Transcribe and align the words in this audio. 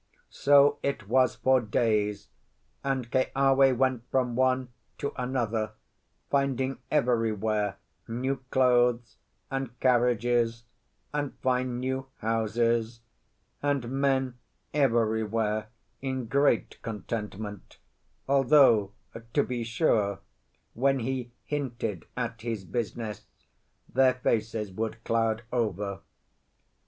So 0.31 0.79
it 0.81 1.07
was 1.07 1.35
for 1.35 1.59
days, 1.61 2.29
and 2.83 3.11
Keawe 3.11 3.77
went 3.77 4.09
from 4.09 4.35
one 4.35 4.69
to 4.97 5.13
another, 5.15 5.73
finding 6.31 6.79
everywhere 6.89 7.77
new 8.07 8.37
clothes 8.49 9.17
and 9.51 9.79
carriages, 9.79 10.63
and 11.13 11.35
fine 11.43 11.79
new 11.79 12.07
houses 12.17 13.01
and 13.61 13.91
men 13.91 14.39
everywhere 14.73 15.67
in 16.01 16.25
great 16.25 16.81
contentment, 16.81 17.77
although, 18.27 18.93
to 19.33 19.43
be 19.43 19.63
sure, 19.63 20.17
when 20.73 20.97
he 21.01 21.31
hinted 21.45 22.05
at 22.17 22.41
his 22.41 22.65
business 22.65 23.27
their 23.87 24.15
faces 24.15 24.71
would 24.71 25.03
cloud 25.03 25.43
over. 25.53 25.99